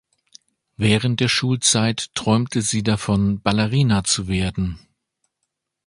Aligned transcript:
Während 0.77 1.19
der 1.19 1.27
Schulzeit 1.27 2.15
träumte 2.15 2.63
sie 2.63 2.81
davon 2.81 3.39
Ballerina 3.39 4.03
zu 4.03 4.27
werden. 4.27 4.79